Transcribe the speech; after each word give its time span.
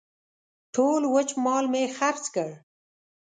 ټول 0.73 1.01
وچ 1.13 1.29
مال 1.43 1.65
مې 1.71 1.83
خرڅ 1.97 2.23
کړ. 2.35 2.49